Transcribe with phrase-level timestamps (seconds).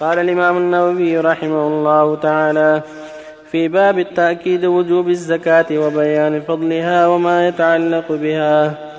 [0.00, 2.82] قال الإمام النووي رحمه الله تعالى
[3.50, 8.89] في باب التأكيد وجوب الزكاة وبيان فضلها وما يتعلق بها.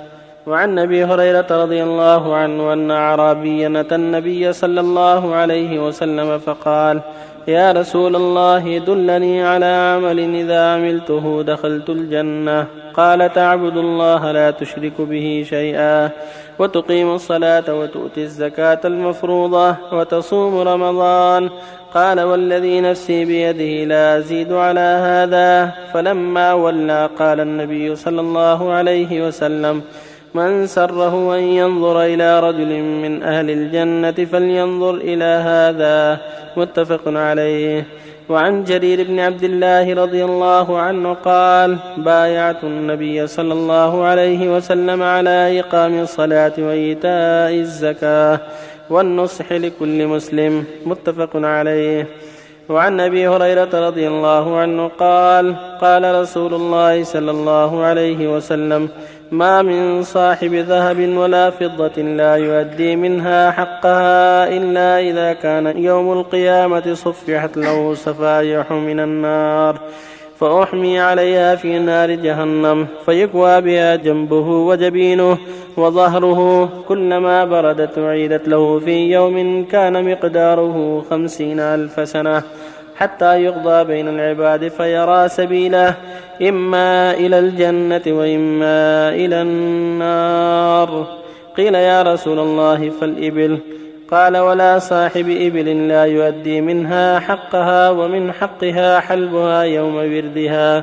[0.46, 7.00] وعن أبي هريرة رضي الله عنه أن اعرابيا أتى النبي صلى الله عليه وسلم فقال
[7.48, 12.66] يا رسول الله دلني على عمل إذا عملته دخلت الجنة.
[12.94, 16.10] قال تعبد الله لا تشرك به شيئا
[16.58, 21.50] وتقيم الصلاة وتؤتي الزكاة المفروضة وتصوم رمضان.
[21.94, 25.70] قال والذي نفسي بيده لا أزيد على هذا.
[25.94, 29.82] فلما ولى قال النبي صلى الله عليه وسلم
[30.34, 36.20] من سره أن ينظر إلى رجل من أهل الجنة فلينظر إلى هذا
[36.56, 37.86] متفق عليه.
[38.28, 45.02] وعن جرير بن عبد الله رضي الله عنه قال بايعت النبي صلى الله عليه وسلم
[45.02, 48.40] على إقام الصلاة وإيتاء الزكاة
[48.90, 52.06] والنصح لكل مسلم متفق عليه.
[52.68, 58.88] وعن أبي هريرة رضي الله عنه قال قال رسول الله صلى الله عليه وسلم
[59.32, 66.94] ما من صاحب ذهب ولا فضة لا يؤدي منها حقها إلا إذا كان يوم القيامة
[66.94, 69.80] صفحت له صفائح من النار
[70.38, 75.38] فأحمي عليها في نار جهنم فيكوى بها جنبه وجبينه
[75.76, 82.42] وظهره كلما بردت أعيدت له في يوم كان مقداره خمسين ألف سنة.
[83.02, 85.94] حتى يقضى بين العباد فيرى سبيله
[86.42, 91.06] إما إلى الجنة وإما إلى النار.
[91.56, 93.58] قيل يا رسول الله فالإبل.
[94.10, 100.82] قال ولا صاحب إبل لا يؤدي منها حقها ومن حقها حلبها يوم وردها.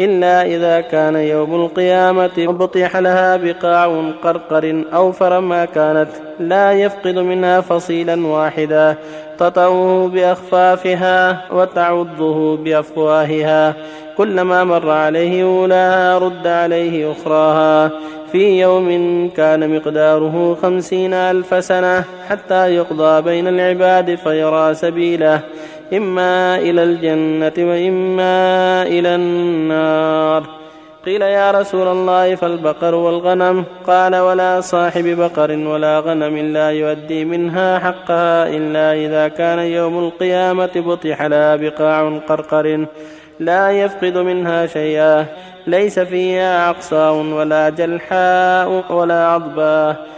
[0.00, 6.08] إلا إذا كان يوم القيامة بطيح لها بقاع قرقر أوفر ما كانت
[6.40, 8.96] لا يفقد منها فصيلا واحدا.
[9.38, 13.74] تطأه بأخفافها وتعضه بأفواهها.
[14.16, 17.90] كلما مر عليه أولاها رد عليه أخراها.
[18.32, 18.88] في يوم
[19.36, 25.40] كان مقداره خمسين ألف سنة حتى يقضى بين العباد فيرى سبيله.
[25.92, 30.63] إما إلى الجنة وإما إلى النار.
[31.06, 37.78] قيل يا رسول الله فالبقر والغنم قال ولا صاحب بقر ولا غنم لا يؤدي منها
[37.78, 42.86] حقها إلا إذا كان يوم القيامة بطح لها بقاع قرقر
[43.40, 45.26] لا يفقد منها شيئا
[45.66, 50.13] ليس فيها عقصاء ولا جلحاء ولا عضباء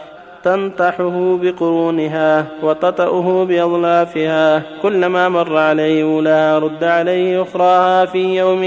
[0.47, 8.63] تنطحه بقرونها وتطأه بأظلافها كلما مر عليه أولاها رد عليه أخراها في يوم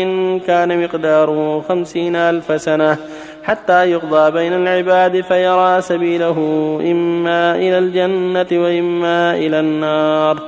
[0.47, 2.97] كان مقداره خمسين ألف سنة.
[3.43, 6.37] حتى يقضى بين العباد فيرى سبيله
[6.91, 10.39] إما إلى الجنة وإما إلى النار.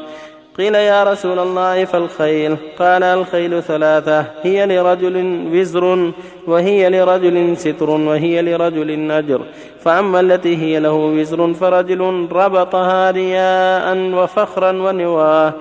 [0.57, 2.57] قيل يا رسول الله فالخيل.
[2.79, 4.25] قال الخيل ثلاثة.
[4.43, 6.11] هي لرجل وزر
[6.47, 9.41] وهي لرجل ستر وهي لرجل أجر
[9.83, 15.53] فأما التي هي له وزر فرجل ربطها رياء وفخرا ونواء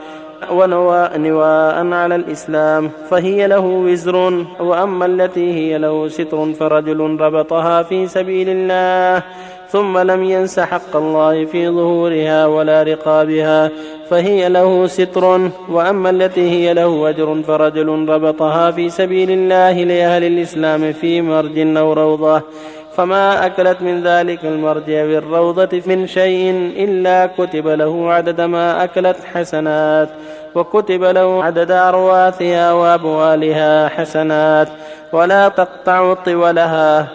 [0.53, 2.91] ونواء نواء على الإسلام.
[3.11, 9.23] فهي له وزر وأما التي هي له ستر فرجل ربطها في سبيل الله.
[9.69, 13.71] ثم لم ينس حق الله في ظهورها ولا رقابها.
[14.11, 20.93] فهي له ستر وأما التي هي له أجر فرجل ربطها في سبيل الله لأهل الإسلام
[20.93, 22.43] في مرج أو روضة.
[22.97, 29.17] فما أكلت من ذلك المرج أو الروضة من شيء إلا كتب له عدد ما أكلت
[29.35, 30.09] حسنات
[30.55, 34.69] وكتب له عدد أرواثها وأبوالها حسنات
[35.13, 37.09] ولا تقطع طولها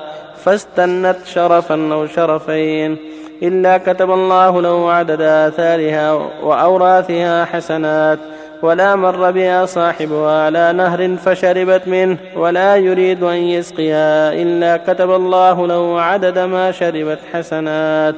[0.43, 3.14] فاستنت شرفا أو شرفين.
[3.43, 6.11] إلا كتب الله له عدد آثارها
[6.43, 8.19] وأوراثها حسنات
[8.61, 15.67] ولا مر بها صاحبها على نهر فشربت منه ولا يريد أن يسقيها إلا كتب الله
[15.67, 18.15] له عدد ما شربت حسنات.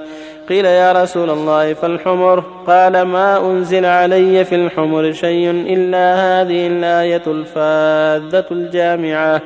[0.50, 7.24] قيل يا رسول الله فالحمر؟ قال ما أنزل علي في الحمر شيء إلا هذه الآية
[7.28, 9.42] الفاذة الجامعة.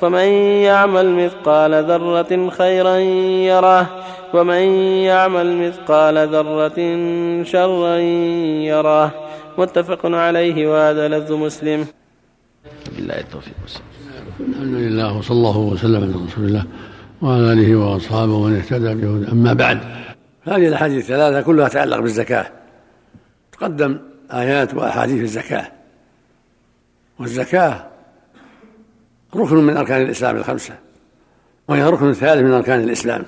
[0.00, 0.28] فمن
[0.68, 2.96] يعمل مثقال ذرة خيرا
[3.50, 4.04] يره
[4.34, 4.62] ومن
[5.10, 6.78] يعمل مثقال ذرة
[7.44, 7.96] شرا
[8.72, 9.14] يره.
[9.58, 11.86] متفق عليه وهذا لفظ مسلم.
[12.96, 13.54] بالله التوفيق
[14.40, 16.64] الحمد لله وصلى الله وسلم على رسول الله
[17.22, 19.78] وعلى آله وأصحابه ومن اهتدى بهدى أما بعد
[20.44, 22.46] هذه الأحاديث الثلاثة كلها تتعلق بالزكاة.
[23.52, 23.98] تقدم
[24.32, 25.66] آيات وأحاديث الزكاة.
[27.20, 27.86] والزكاة
[29.36, 30.74] ركن من أركان الإسلام الخمسة
[31.68, 33.24] وهي ركن ثالث من أركان الإسلام.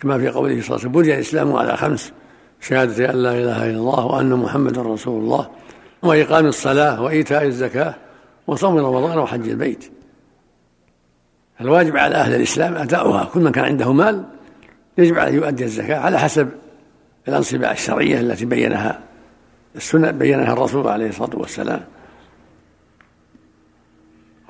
[0.00, 2.12] كما في قوله صلى الله عليه وسلم بني الإسلام على خمس
[2.60, 5.48] شهادة أن لا إله إلا الله وأن محمدا رسول الله
[6.02, 7.94] وإقام الصلاة وإيتاء الزكاة
[8.46, 9.90] وصوم رمضان وحج البيت.
[11.60, 14.24] الواجب على أهل الإسلام أداؤها كل من كان عنده مال
[14.98, 16.48] يجب عليه يؤدي الزكاة على حسب
[17.28, 19.00] الأنصبة الشرعية التي بينها
[19.76, 21.80] السنة بينها الرسول عليه الصلاة والسلام.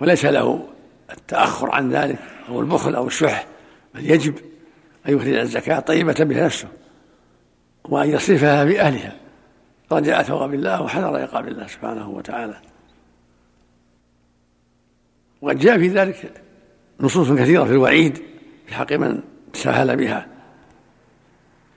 [0.00, 0.68] وليس له
[1.10, 2.18] التأخر عن ذلك
[2.48, 3.46] أو البخل أو الشح
[3.94, 4.34] بل يجب
[5.08, 6.68] أن يخرج الزكاة طيبة بنفسه
[7.84, 9.16] وأن يصرفها بأهلها.
[9.92, 12.60] رجاء ثواب الله وحذر عقاب الله سبحانه وتعالى.
[15.42, 16.42] وقد جاء في ذلك
[17.00, 18.22] نصوص كثيرة في الوعيد
[18.66, 19.20] في حق من
[19.52, 20.26] تساهل بها.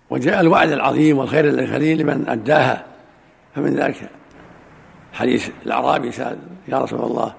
[0.09, 2.85] وجاء الوعد العظيم والخير الكريم لمن أداها.
[3.55, 4.09] فمن ذلك
[5.13, 6.37] حديث الأعرابي سأل
[6.67, 7.33] يا رسول الله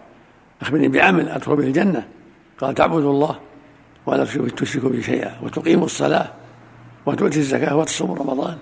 [0.62, 2.08] أخبرني بعمل أدخل به الجنة.
[2.58, 3.40] قال تعبد الله
[4.06, 4.24] ولا
[4.56, 6.32] تشرك به شيئا وتقيم الصلاة
[7.06, 8.58] وتؤتي الزكاة وتصوم رمضان.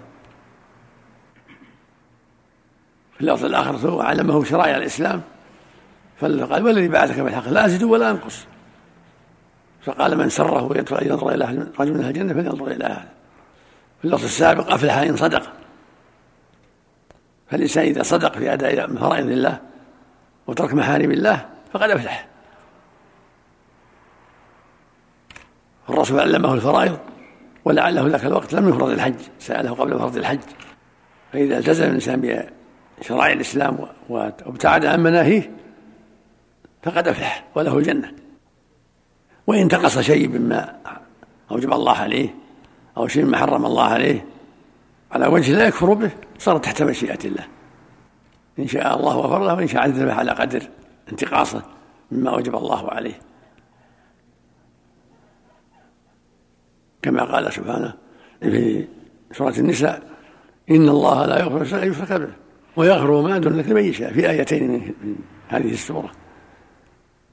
[3.15, 5.23] في اللفظ الآخر وعلمه شرائع الإسلام
[6.21, 8.47] فقال والذي بعثك بالحق؟ لا أزيد ولا أنقص.
[9.83, 11.45] فقال من سره أن ينظر إلى
[11.79, 13.09] رجل من أهل الجنة فلينظر إلى هذا
[13.99, 15.53] في اللفظ السابق أفلح إن صدق.
[17.51, 19.61] فالإنسان إذا صدق في أداء فرائض الله
[20.47, 22.27] وترك محارم الله فقد أفلح.
[25.89, 26.99] الرسول علمه الفرائض
[27.65, 30.41] ولعله ذاك الوقت لم يفرض الحج سأله قبل فرض الحج.
[31.33, 32.47] فإذا التزم الإنسان
[33.01, 33.79] بشرائع الإسلام
[34.09, 35.51] وابتعد عن مناهيه
[36.83, 38.13] فقد أفلح وله الجنة.
[39.47, 40.77] وإن انتقص شيء مما
[41.51, 42.35] أوجب الله عليه
[42.97, 44.27] أو شيء مما حرم الله عليه
[45.13, 47.47] على وجه لا يكفر به صار تحت مشيئة الله.
[48.59, 50.63] إن شاء الله غفر له وإن شاء عذبه على قدر.
[51.09, 51.63] انتقاصه
[52.11, 53.19] مما أوجب الله عليه.
[57.03, 57.95] كما قال سبحانه
[58.41, 58.87] في
[59.33, 60.03] سورة النساء
[60.71, 62.33] إن الله لا يغفر أن يشرك به
[62.77, 64.13] ويغفر ما دون ذلك لمن يشاء.
[64.13, 65.17] في آيتين من
[65.49, 66.11] هذه السورة.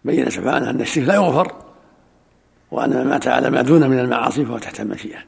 [0.05, 1.55] بين سبحانه أن الشرك لا يغفر
[2.71, 5.19] وأن ما مات على ما دون من المعاصي فهو تحت المشيئة.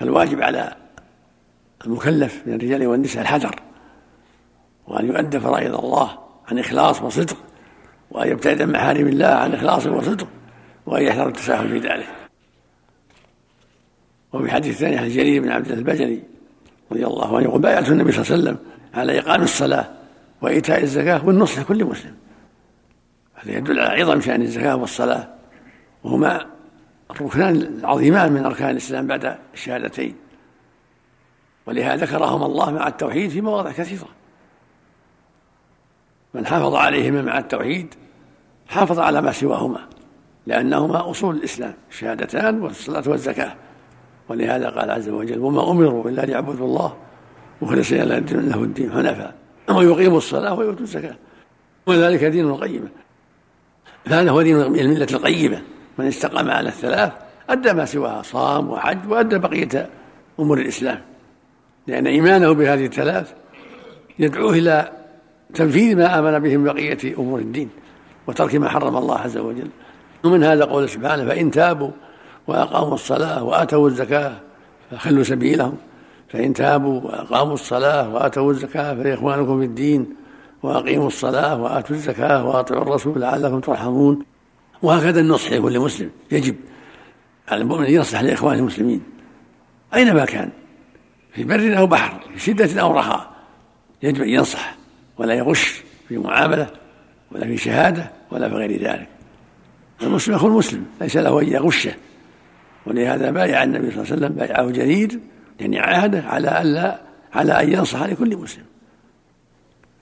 [0.00, 0.76] فالواجب على
[1.86, 3.67] المكلف من الرجال والنساء الحذر
[4.88, 6.18] وأن يؤدى فرائض الله
[6.48, 7.36] عن إخلاص وصدق
[8.10, 10.26] وأن يبتعد عن محارم الله عن إخلاص وصدق
[10.86, 12.08] وأن يحذر التساهل في ذلك.
[14.32, 16.22] وفي حديث ثاني عن جرير بن عبد الله البجلي
[16.92, 18.58] رضي الله عنه يقول بايعته النبي صلى الله عليه وسلم
[18.94, 19.88] على إقام الصلاة
[20.42, 22.14] وإيتاء الزكاة والنصح لكل مسلم.
[23.34, 25.28] هذا يدل على عظم شأن الزكاة والصلاة
[26.04, 26.46] وهما
[27.10, 30.14] الركنان العظيمان من أركان الإسلام بعد الشهادتين.
[31.66, 34.17] ولهذا ذكرهما الله مع التوحيد في مواضع كثيرة.
[36.34, 37.94] من حافظ عليهما مع التوحيد
[38.68, 39.80] حافظ على ما سواهما
[40.46, 43.54] لأنهما أصول الإسلام الشهادتان والصلاة والزكاة.
[44.28, 46.96] ولهذا قال عز وجل وما أمروا إلا ليعبدوا الله
[47.62, 48.18] مخلصين له
[48.62, 49.34] الدين حنفاء.
[49.70, 51.16] ويقيموا الصلاة ويؤتوا الزكاة.
[51.86, 52.88] وذلك دين القيمة.
[54.04, 55.62] فهذا هو دين الملة القيمة.
[55.98, 57.12] من استقام على الثلاث
[57.50, 59.90] أدى ما سواها صام وحج وأدى بقية
[60.40, 61.00] أمور الإسلام.
[61.86, 63.32] لأن إيمانه بهذه الثلاث
[64.18, 64.97] يدعوه إلى
[65.54, 67.70] تنفيذ ما آمن به من بقية أمور الدين
[68.26, 69.68] وترك ما حرم الله عز وجل.
[70.24, 71.90] ومن هذا قول سبحانه فإن تابوا
[72.46, 74.32] وأقاموا الصلاة وآتوا الزكاة
[74.90, 75.76] فخلوا سبيلهم.
[76.28, 80.14] فإن تابوا وأقاموا الصلاة وآتوا الزكاة فإخوانكم في الدين
[80.62, 84.24] وأقيموا الصلاة وآتوا الزكاة وأطيعوا الرسول لعلكم ترحمون.
[84.82, 86.10] وهكذا النصح لكل مسلم.
[86.30, 86.56] يجب
[87.48, 89.02] على المؤمن أن ينصح لإخوانه المسلمين
[89.94, 90.50] أينما كان
[91.32, 93.30] في بر أو بحر في شدة أو رخاء.
[94.02, 94.77] يجب أن ينصح.
[95.18, 96.70] ولا يغش في معاملة
[97.32, 99.08] ولا في شهادة ولا في غير ذلك.
[100.02, 101.94] المسلم أخو المسلم ليس له أن يغشه.
[102.86, 105.20] ولهذا بايع النبي صلى الله عليه وسلم بايعه جرير
[105.60, 107.00] يعني عاهده على ألا
[107.32, 108.64] على أن ينصح لكل مسلم.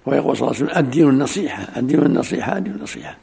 [0.06, 3.16] ويقول صلى الله عليه وسلم الدين النصيحة الدين النصيحة الدين النصيحة.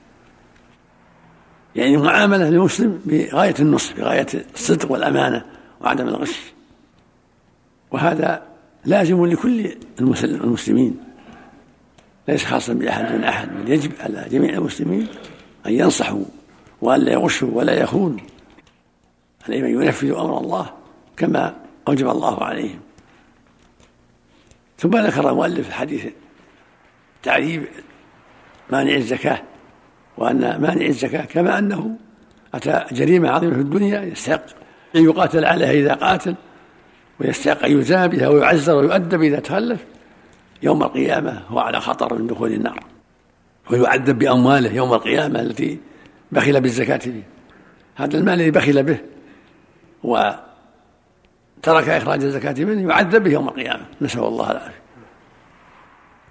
[1.76, 5.46] يعني معاملة للمسلم بغاية النصح بغاية الصدق والأمانة
[5.82, 6.40] وعدم الغش.
[7.92, 8.42] وهذا
[8.86, 10.98] لازم لكل المسلمين.
[12.28, 15.08] ليس خاصا بأحد من أحد بل يجب على جميع المسلمين
[15.66, 16.26] أن ينصحوا
[16.82, 18.20] وأن لا يغشوا ولا يخونوا
[19.48, 20.70] عليهم أن ينفذوا أمر الله
[21.18, 21.56] كما
[21.88, 22.80] أوجب الله عليهم.
[24.78, 26.06] ثم ذكر المؤلف الحديث
[27.24, 27.66] تعريب
[28.70, 29.42] مانع الزكاة
[30.18, 31.98] وأن مانع الزكاة كما أنه
[32.54, 34.46] أتى جريمة عظيمة في الدنيا يستحق
[34.96, 36.36] أن يقاتل عليها إذا قاتل
[37.20, 39.86] ويستحق أن يزام بها ويعزر ويؤدب إذا تخلف.
[40.64, 42.80] يوم القيامة هو على خطر من دخول النار.
[43.72, 45.80] ويعذب بأمواله يوم القيامة التي
[46.32, 47.24] بخل بالزكاة فيه.
[47.96, 49.00] هذا المال الذي بخل به
[51.64, 53.86] ترك إخراج الزكاة منه يعذب به يوم القيامة.
[54.02, 54.84] نسأل الله العافية.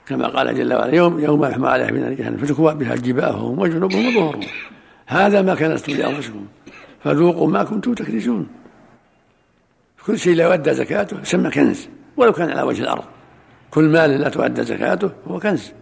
[0.07, 4.07] كما قال جل وعلا يوم يوم يحمى عليها من نار جهنم فتكوى بها جباههم وجنوبهم
[4.07, 4.47] وظهورهم.
[5.07, 6.47] هذا ما كنستم لأنفسكم.
[7.05, 8.49] فذوقوا ما كنتم تكنزون
[10.07, 13.05] كل شيء لا يؤدى زكاته يسمى كنز ولو كان على وجه الأرض.
[13.75, 15.73] كل مال لا تؤدى زكاته هو كنز.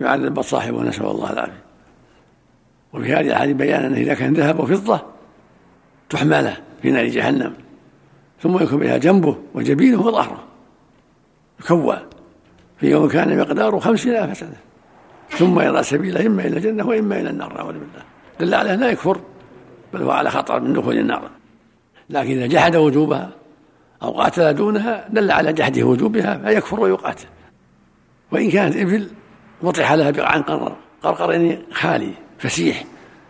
[0.00, 1.62] يعذب صاحبه نسأل الله العافية.
[2.92, 5.00] وفي هذه الحديث بيان أنه إذا كان ذهب وفضة
[6.08, 7.54] تحمى له في نار جهنم
[8.42, 10.44] ثم يكون بها جنبه وجبينه وظهره.
[11.60, 12.00] يكوى.
[12.80, 14.56] في يوم كان مقداره خمسين ألف سنة.
[15.30, 18.02] ثم يرى سبيله إما إلى الجنة وإما إلى النار نعوذ بالله.
[18.40, 19.20] دل على لا يكفر
[19.94, 21.30] بل هو على خطر من دخول النار.
[22.10, 23.30] لكن إذا جحد وجوبها
[24.02, 27.26] أو قاتل دونها دل على جحده وجوبها فيكفر ويقاتل.
[28.32, 29.10] وإن كانت إبل
[29.62, 32.84] وطح لها بقعا قرر قرقر يعني خالي فسيح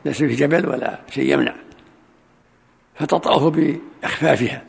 [0.05, 1.55] ليس فيه جبل ولا شيء يمنع.
[2.95, 4.63] فتطأه بأخفافها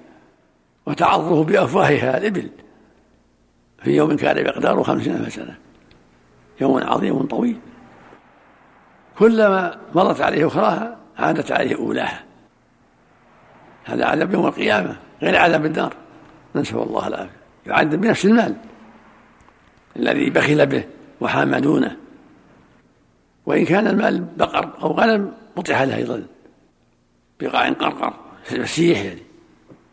[0.86, 2.50] وتعضه بأفواهها الإبل.
[3.84, 5.58] في يوم كان مقداره خمسين ألف سنة.
[6.62, 7.60] يوم عظيم طويل.
[9.20, 12.24] كلما مرت عليه أخراها عادت عليه أولاها.
[13.86, 14.98] هذا عذاب يوم القيامة.
[15.22, 15.94] غير عذاب النار.
[16.56, 17.38] نسأل الله العافية.
[17.66, 18.56] يعذب بنفس المال
[19.96, 20.84] الذي بخل به
[21.22, 21.98] وحام دونه
[23.46, 26.24] وإن كان المال بقر أو غنم مطح له أيضا.
[27.40, 29.24] بقاع قرقر فسيح يعني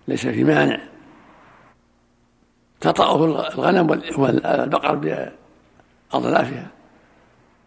[0.08, 0.80] ليس في مانع.
[2.80, 4.94] تطأه الغنم والبقر
[6.12, 6.66] بأضلافها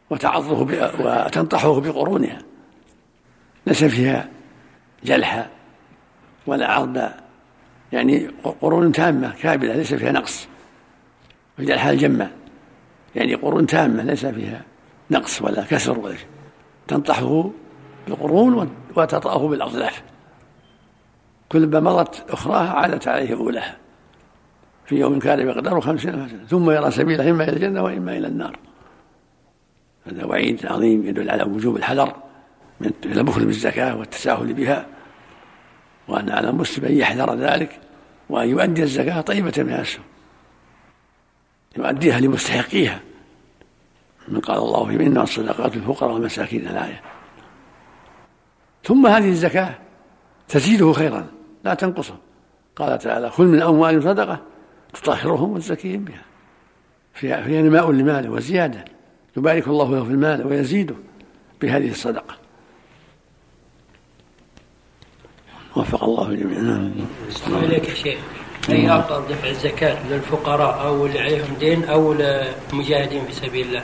[0.10, 0.62] وتعضه
[1.00, 2.40] وتنطحه بقرونها.
[3.68, 4.30] ليس فيها
[5.04, 5.48] جلحة
[6.48, 7.12] ولا عرض
[7.94, 8.28] يعني
[8.62, 10.48] قرون تامة كاملة ليس فيها نقص
[11.60, 12.32] وجلحة الجمة
[13.16, 14.62] يعني قرون تامة ليس فيها
[15.12, 16.28] نقص ولا كسر ولا شيء.
[16.88, 17.50] تنطحه
[18.08, 20.04] بالقرون وتطأه بالأضلاف
[21.50, 23.78] كلما مضت أخراها عادت عليه أولاها.
[24.86, 28.28] في يوم كان مقداره خمسين ألف سنة ثم يرى سبيله إما إلى الجنة وإما إلى
[28.28, 28.60] النار.
[30.08, 32.16] هذا وعيد عظيم يدل على وجوب الحذر
[32.82, 34.86] من البخل بالزكاة والتساهل بها.
[36.08, 37.80] وأن على المسلم أن يحذر ذلك
[38.30, 40.04] وأن يؤدي الزكاة طيبة من السوء
[41.78, 43.00] يؤديها لمستحقيها.
[44.28, 47.02] من قال الله في منا الصدقات الفقراء والمساكين الآية.
[48.84, 49.76] ثم هذه الزكاة
[50.48, 51.28] تزيده خيرا
[51.64, 52.18] لا تنقصه.
[52.76, 54.40] قال تعالى خذ من أموالهم صدقة
[54.94, 56.22] تطهرهم وتزكيهم بها.
[57.14, 58.86] فيها, فيها نماء لماله وزيادة.
[59.38, 60.96] يبارك الله له في المال ويزيده
[61.62, 62.47] بهذه الصدقة.
[65.78, 66.62] وفق الله جميعا.
[66.62, 66.92] نعم.
[67.64, 68.20] إليك يا شيخ.
[68.70, 73.84] أي أفضل دفع الزكاة للفقراء أو اللي عليهم دين أو للمجاهدين في سبيل الله؟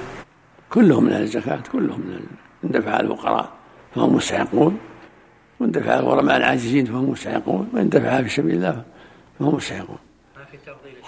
[0.70, 2.20] كلهم من الزكاة كلهم من
[2.64, 3.50] اندفع الفقراء
[3.96, 4.78] فهم مستحقون
[5.60, 8.84] وإن دفع الغرماء العاجزين فهم مستحقون وإن دفعها في سبيل الله
[9.40, 9.98] فهم مستحقون.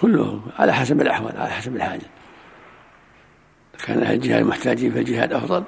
[0.00, 2.06] كلهم على حسب الأحوال على حسب الحاجة.
[3.86, 5.64] كان أهل الجهاد محتاجين فالجهاد أفضل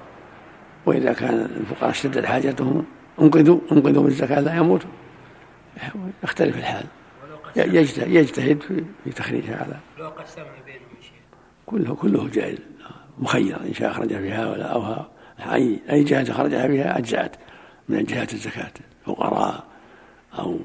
[0.87, 2.85] وإذا كان الفقراء اشتدت حاجتهم
[3.21, 4.91] أنقذوا أنقذوا من الزكاة لا يموتوا.
[6.23, 6.85] يختلف الحال.
[7.57, 10.89] يجتهد, يجتهد في تخريجها على لو قسمنا بينهم
[11.67, 12.59] كله كله جائز
[13.19, 15.09] مخير إن شاء أخرج فيها ولا أوها.
[15.41, 17.37] أي أي جهة خرجها فيها أجزأت
[17.89, 18.73] من جهات الزكاة.
[19.07, 19.65] فقراء
[20.39, 20.59] أو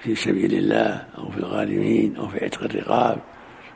[0.00, 3.18] في سبيل الله أو في الغارمين أو في عتق الرقاب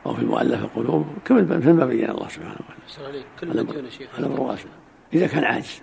[0.05, 2.55] أو في مؤلف القلوب كما بين الله سبحانه
[2.89, 3.23] وتعالى.
[3.39, 4.57] كل مديون شيخ الأمر
[5.13, 5.81] إذا كان عاجز.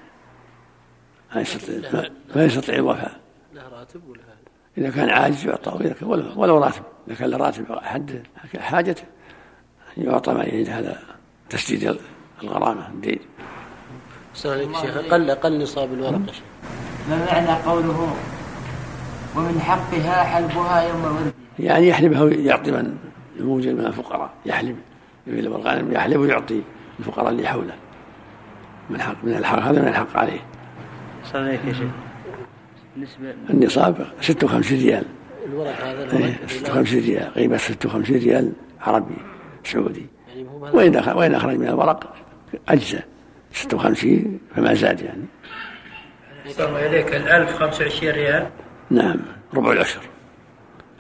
[1.35, 2.05] ما يستطيع
[2.37, 3.18] ما يستطيع الوفاء.
[3.59, 4.21] له راتب ولا
[4.79, 6.83] إذا كان عاجز يعطى كان ولو راتب.
[7.09, 8.23] إذا كان له راتب حد
[8.59, 9.03] حاجته
[9.97, 10.99] يعطى ما يريد هذا
[11.51, 11.99] تسديد
[12.43, 13.19] الغرامة الدين.
[14.35, 14.99] السلام عليكم شيخ.
[15.13, 16.33] قل قل نصاب الورقة
[17.11, 18.17] ما معنى قوله
[19.37, 22.97] ومن حقها حلبها يوم ولدها يعني يحلبها ويعطي من
[23.37, 24.31] يوجد من الفقراء.
[24.47, 24.79] يحلب.
[25.27, 26.63] يبيل الغنم يحلب ويعطي
[26.99, 27.75] الفقراء اللي حوله.
[28.91, 30.41] من حق من الحق هذا من الحق عليه.
[31.25, 31.91] صلى عليك يا شيخ.
[32.99, 35.05] بالنسبة النصاب 56 ريال.
[35.47, 37.35] الورق هذا 56 إيه، ريال.
[37.35, 39.15] قيمة 56 ريال عربي
[39.65, 40.07] سعودي.
[40.29, 42.15] يعني وين وين أخرج من الورق؟
[42.69, 43.05] أجزاء.
[43.53, 45.25] 56 فما زاد يعني.
[46.49, 48.47] صلى إليك ال 1000 25 ريال.
[48.91, 49.17] نعم
[49.55, 50.01] ربع العشر.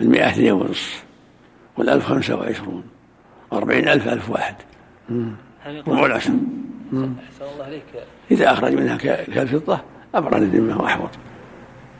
[0.01, 1.05] المئة اثنين ونصف
[1.77, 2.85] والألف خمسة وعشرون.
[3.51, 4.55] وأربعين ألف ألف واحد.
[5.89, 6.33] ربع العشر.
[8.31, 9.81] إذا أخرج منها كالفضة
[10.15, 11.11] أبرد الذمة وأحوط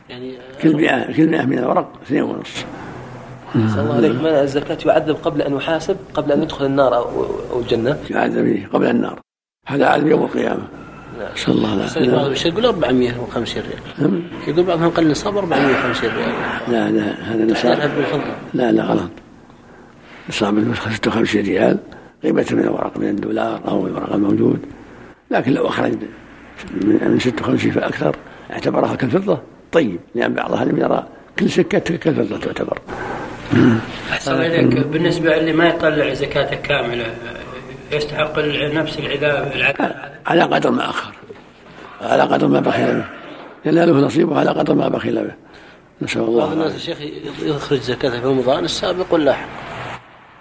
[0.09, 2.65] يعني كل مئة كل مئة من الورق اثنين ونصف
[3.53, 7.97] صلى الله عليك منع الزكاة يعذب قبل أن يحاسب قبل أن يدخل النار أو الجنة؟
[8.09, 9.19] يعذب قبل النار.
[9.67, 10.67] هذا عذب يوم القيامة.
[11.33, 14.21] نسال الله بعض العافيه الشيء يقول 450 ريال.
[14.47, 16.31] يقول بعضهم قال نصاب 450 ريال.
[16.67, 17.91] لا لا هذا نصاب.
[18.53, 19.11] لا لا غلط.
[20.29, 21.77] نصاب النسخة 56 ريال.
[22.23, 24.59] قيمة من الورق من الدولار أو الورق الموجود.
[25.31, 25.93] لكن لو أخرج
[26.81, 28.15] من من 56 فأكثر
[28.51, 29.39] اعتبرها كالفضة.
[29.71, 31.07] طيب لأن بعض أهل يرى
[31.39, 32.79] كل سكة كالفضة تعتبر.
[34.11, 34.87] أحسن إليك.
[34.87, 37.05] بالنسبة اللي ما يطلع زكاته كاملة
[37.91, 38.39] يستحق
[38.73, 41.13] نفس العذاب العذاب؟ على قدر ما أخر.
[42.01, 43.05] على قدر ما بخل به
[43.65, 45.33] يناله نصيبه على قدر ما بخل به
[46.01, 46.45] نسأل الله.
[46.45, 46.73] بعض الناس.
[46.73, 46.97] يا شيخ
[47.41, 49.47] يخرج زكاته في رمضان السابق واللاحق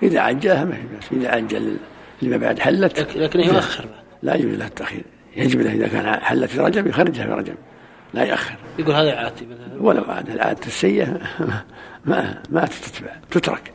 [0.02, 1.76] إذا عجلها ما هي بس إذا عجل
[2.22, 2.98] لما بعد حلت.
[3.00, 3.84] لكن- لكنه يؤخر.
[4.22, 5.02] لا يجوز له التأخير.
[5.36, 7.54] يجب له إذا كان حلت في رجب يخرجها في رجب.
[8.14, 11.20] لا يأخر يقول هذا عادتي مثلا ولو عاد العادة السيئة
[12.04, 13.72] ما ما تتبع تترك.